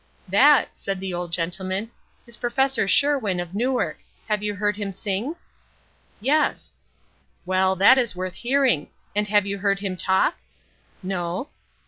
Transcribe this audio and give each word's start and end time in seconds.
"That," 0.27 0.69
said 0.75 0.99
the 0.99 1.13
old 1.13 1.31
gentleman, 1.31 1.91
"is 2.25 2.35
Prof. 2.37 2.89
Sherwin, 2.89 3.39
of 3.39 3.53
Newark. 3.53 3.99
Have 4.29 4.41
you 4.41 4.55
heard 4.55 4.75
him 4.75 4.91
sing?" 4.91 5.35
"Yes." 6.19 6.73
"Well, 7.45 7.75
that 7.75 7.99
is 7.99 8.15
worth 8.15 8.33
hearing; 8.33 8.89
and 9.15 9.27
have 9.27 9.45
you 9.45 9.59
heard 9.59 9.77
him 9.79 9.95
talk?" 9.95 10.37
"No." 11.03 11.49